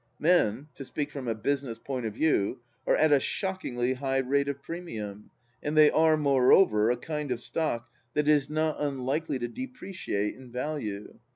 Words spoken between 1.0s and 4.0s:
from a business point of view, are at a shockingly